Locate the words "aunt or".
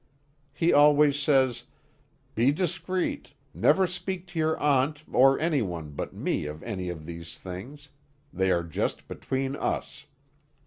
4.57-5.39